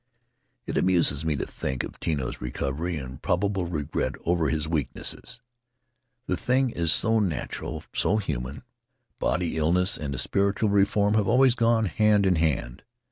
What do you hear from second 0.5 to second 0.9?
It